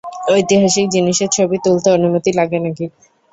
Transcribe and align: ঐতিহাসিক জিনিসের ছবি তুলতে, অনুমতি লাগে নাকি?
ঐতিহাসিক 0.31 0.85
জিনিসের 0.89 1.29
ছবি 1.31 1.57
তুলতে, 1.63 1.87
অনুমতি 1.91 2.31
লাগে 2.39 2.57
নাকি? 2.59 2.85